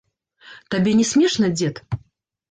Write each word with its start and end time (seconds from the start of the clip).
Табе 0.75 0.93
не 1.01 1.05
смешна, 1.09 1.49
дзед? 1.59 1.75